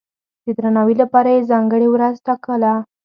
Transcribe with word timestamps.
د 0.45 0.45
درناوي 0.57 0.95
لپاره 1.01 1.29
یې 1.35 1.47
ځانګړې 1.51 1.87
ورځ 1.91 2.15
وټاکله. 2.19 2.71